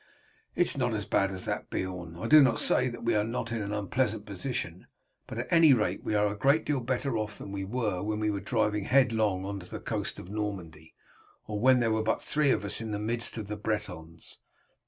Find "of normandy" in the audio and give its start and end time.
10.17-10.95